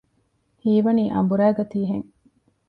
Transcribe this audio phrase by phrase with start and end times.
[0.63, 2.07] ހީވަނީ އަނބުރައިގަތީ ހެން